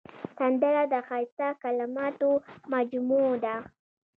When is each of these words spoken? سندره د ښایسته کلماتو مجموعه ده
سندره 0.37 0.83
د 0.93 0.95
ښایسته 1.07 1.47
کلماتو 1.63 2.29
مجموعه 2.73 3.35
ده 3.45 3.55